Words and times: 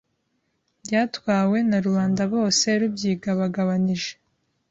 byatwawe 0.83 1.57
na 1.69 1.77
rubanda 1.85 2.23
bose 2.33 2.67
rubyigabagabanije 2.79 4.13